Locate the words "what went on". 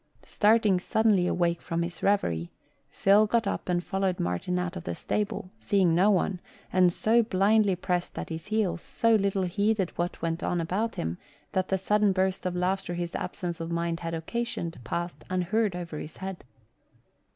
9.99-10.59